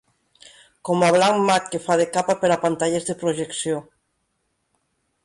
[0.87, 3.83] Com a blanc mat que fa de capa per a pantalles de projecció.